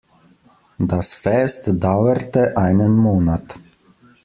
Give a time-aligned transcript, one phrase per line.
[0.79, 3.59] Das Fest dauerte einen Monat.